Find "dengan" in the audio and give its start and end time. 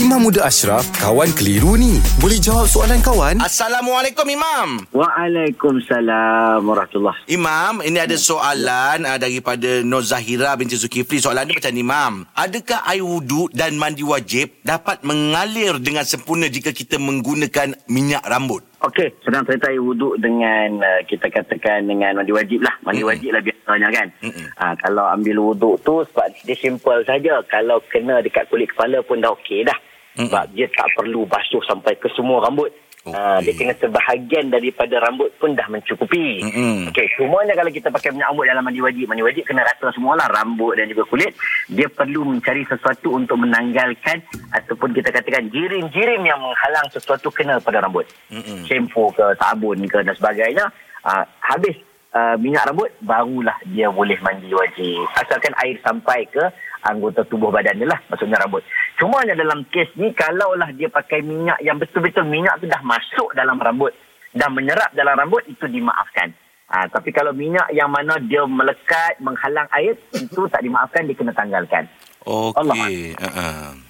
15.76-16.08, 20.16-20.80, 21.84-22.16